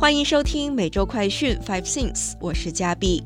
[0.00, 3.24] 欢迎收听每周快讯 Five Things，我是嘉碧。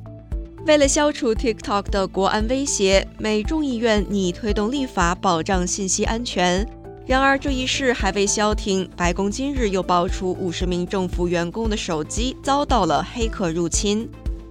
[0.67, 6.67] 为了消除 TikTok 的国安威胁，美众议院拟推动立法保障信息安全。
[7.05, 14.09] 然而，这一事还未消停，白宫今日又爆出五十名政府员工的手机遭到了黑客入侵。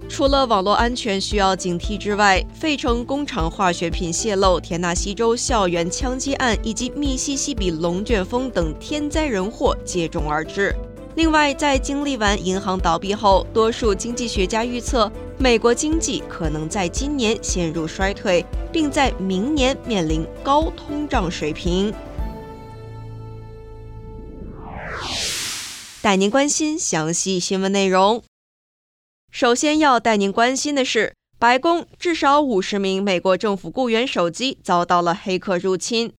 [0.07, 10.75] 除了网络安全需要警惕之外，费城工厂化学品泄漏、田纳西州校园枪击案以及密西西比龙卷风等天灾人祸接踵而至。
[11.15, 21.93] 另外，在经历完银行倒闭后，多数经济学家预测，美国经济可能在今年陷入衰退，并在明年面临高通胀水平。
[26.01, 28.23] 带您关心详细新闻内容。
[29.29, 36.13] 首先要带您关心的是，白宫至少五十名美国政府雇员手机遭到了黑客入侵。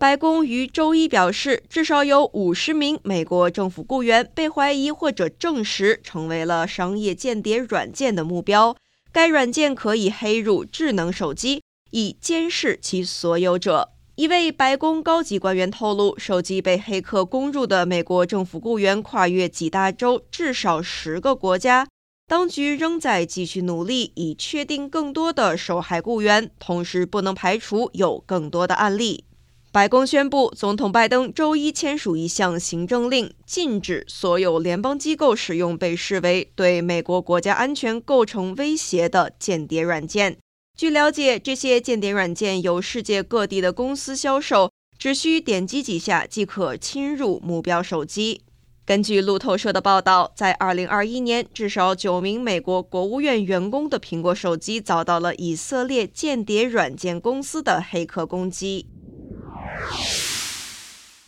[0.00, 8.74] 白宫于周一表示，至少有五十名美国政府雇员被怀疑或者证实成为了商业间谍软件的目标。
[9.12, 13.90] 该软件可以黑入智能手机，以监视其所有者。
[14.14, 21.86] 一位白宫高级官员透露，手机被黑客攻入的美国政府雇员跨越几大洲，至少十个国家。
[22.26, 29.24] 当局仍在继续努力，以确定更多的受害雇员，同时不能排除有更多的案例。
[29.72, 40.36] 白宫宣布，总统拜登周一签署一项行政令，禁止所有联邦机构使用被视为对美国国家安全构成威胁的间谍软件。
[40.76, 48.40] 据了解，这些间谍软件由世界各地的公司销售，只需点击几下即可侵入目标手机。
[48.84, 58.88] 根据路透社的报道，在2021年，至少九名美国国务院员工的苹果手机遭到了以色列间谍软件公司的黑客攻击。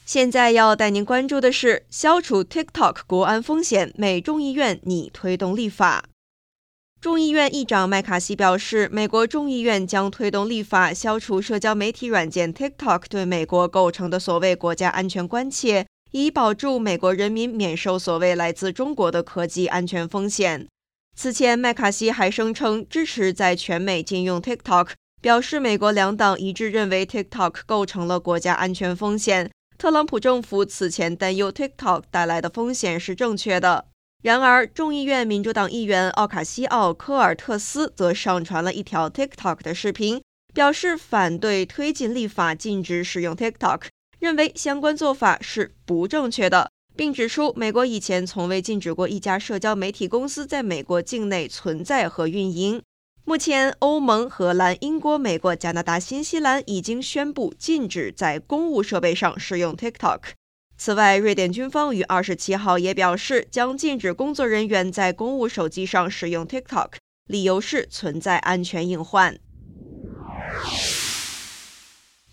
[0.05, 6.04] 现在要带您关注的是消除 TikTok 国安风险，美众议院拟推动立法。
[7.00, 20.69] 众议院议长麦卡锡表示，美国众议院将推动立法，消除社交媒体软件 TikTok 对美国构成的所谓国家安全关切，以保住美国人民免受所谓来自中国的科技安全风险。
[21.16, 24.91] 此前，麦卡锡还声称支持在全美禁用 TikTok。
[25.22, 29.49] 表示美国两党一致认为 TikTok 构成了国家安全风险。
[29.78, 33.87] 特朗普政府此前担忧 TikTok 带来的风险是正确的。
[34.25, 40.21] 然而，众议院民主党议员奥卡西奥·科尔特斯则上传了一条 TikTok 的视频，
[40.53, 43.82] 表示反对推进立法禁止使用 TikTok，
[44.19, 52.82] 认为相关做法是不正确的，并指出美国以前从未禁止过一家社交媒体公司在美国境内存在和运营。
[53.25, 60.21] 目前，欧盟、荷兰、英国、美国、加拿大、新西兰已经宣布禁止在公务设备上使用 TikTok。
[60.77, 66.94] 此外，瑞典军方于二十七号也表示将禁止工作人员在公务手机上使用 TikTok，
[67.28, 69.38] 理由是存在安全隐患。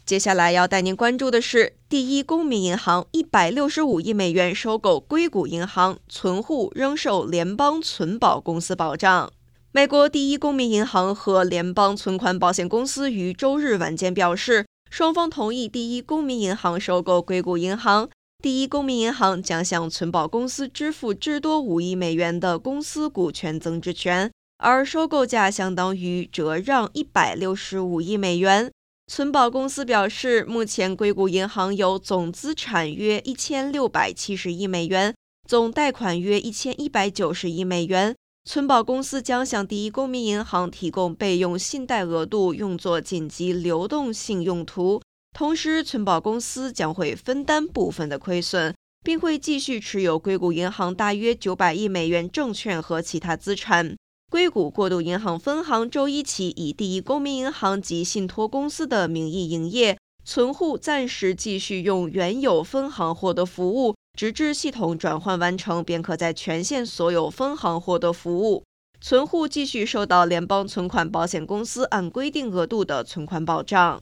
[0.04, 9.32] 接下来要带您关注的是，第一公民银行一百六十五亿美元收购硅谷银行，存户仍受联邦存保公司保障。
[9.72, 18.10] 美国第一公民银行和联邦存款保险公司于周日晚间表示，双方同意第一公民银行收购硅谷银行。
[18.42, 28.72] 第一公民银行将向存保公司支付至多五亿美元的公司股权增值权，而收购价相当于折让一百六十五亿美元。
[29.06, 35.14] 存保公司表示，目前硅谷银行有总资产约一千六百七十亿美元，
[35.48, 38.16] 总贷款约一千一百九十亿美元。
[38.52, 45.00] 存保公司将向第一公民银行提供备用信贷额度，用作紧急流动性用途。
[45.38, 48.74] 同时，存保公司将会分担部分的亏损，
[49.04, 53.96] 并会继续持有硅谷银行大约九百亿美元证券和其他资产。
[54.32, 59.96] 硅谷过渡银行分行周一起以第一公民银行及信托公司的名义营业，
[60.26, 63.94] 存户暂时继续用原有分行获得服务。
[64.18, 68.64] 直至系统转换完成，便可在全县所有分行获得服务。
[69.02, 74.02] 存户继续受到联邦存款保险公司按规定额度的存款保障。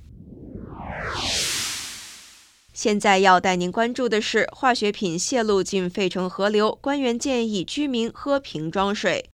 [2.73, 9.29] 现在要带您关注的是化学品泄露进费城河流，官员建议居民喝瓶装水。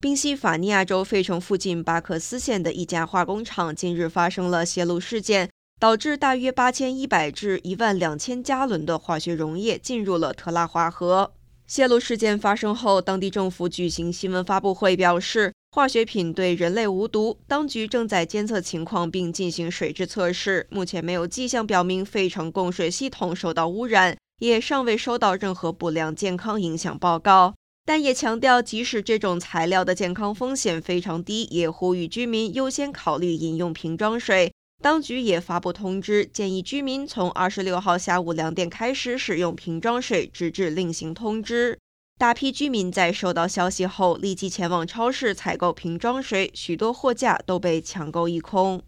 [0.00, 5.50] 宾夕法尼亚州费城附近巴克斯县的一家化工厂近日发生了泄漏事件。
[5.80, 11.32] 导致大约八千一百至一万两千加仑的化学溶液进入了特拉华河。
[11.66, 17.38] 泄露事件发生后，当地政府举行新闻发布会，表示化学品对人类无毒。
[17.46, 27.54] 当局正在监测情况并进行水质测试，目前没有迹象表明费城供水系统受到污染，也尚未收到任何不良健康影响报告。
[27.86, 34.49] 但也强调，即使这种材料的健康风险非常低，也呼吁居民优先考虑饮用瓶装水。
[34.82, 41.78] 当局也发布通知，建议居民从二十六号下午两点开始使用瓶装水，直至另行通知。
[42.18, 48.82] 大批居民在收到消息后立即前往超市采购瓶装水，许多货架都被抢购一空。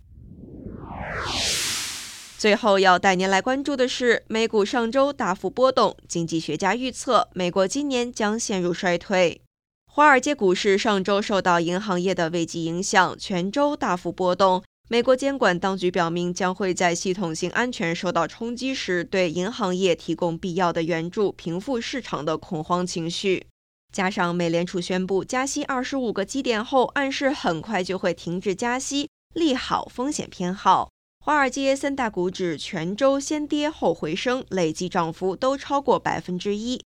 [2.38, 9.42] 最后要带您来关注的是，美股上周大幅波动，经济学家预测美国今年将陷入衰退。
[9.84, 14.62] 华尔街股市上周受到银行业的危机影响，全周大幅波动。
[14.92, 23.46] 美国监管当局表明，将会在系统性安全受到冲击时，对银行业提供必要的援助，平复市场的恐慌情绪。
[23.90, 30.90] 加上美联储宣布加息二十五个基点后，暗示很快就会停止加息，利好风险偏好。
[31.24, 36.78] 华尔街三大股指全周先跌后回升，累计涨幅都超过百分之一。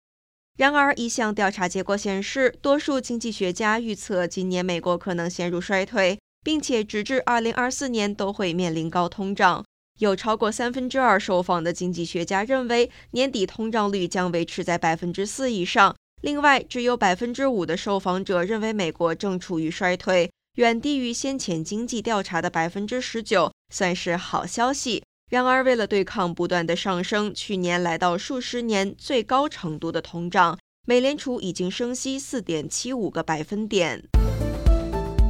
[0.59, 6.19] 然而，一项调查结果显示，多数经济学家预测今年美国可能陷入衰退。
[6.45, 9.65] 并且直至二零二四年都会面临高通胀。
[9.99, 15.95] 有超过三分之二受访的经济学家认为年底通胀率将维持在百分之四以上。
[16.21, 25.03] 另外，只有百分之五的受访者认为美国正处于衰退，远低于先前经济调查的百分之十九，算是好消息。
[25.31, 34.03] 然而，为了对抗不断的上升，去年来到数十年最高程度的通胀，美联储已经升息四点七五个百分点。